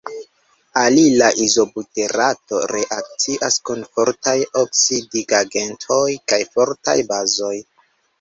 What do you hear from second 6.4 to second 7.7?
fortaj bazoj.